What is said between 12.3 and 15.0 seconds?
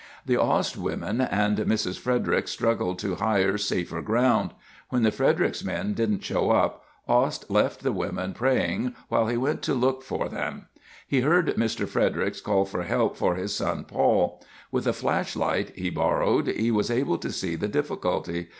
call for help for his son, Paul. With a